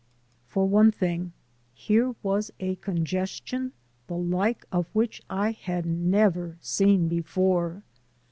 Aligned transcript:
For 0.47 0.65
one 0.67 0.91
thing, 0.91 1.31
here 1.75 2.15
was 2.23 2.51
a 2.59 2.73
congestion 2.77 3.71
the 4.07 4.17
like 4.17 4.65
of 4.71 4.87
which 4.93 5.21
I 5.29 5.51
had 5.51 5.85
never 5.85 6.57
seen 6.59 7.07
before. 7.07 7.83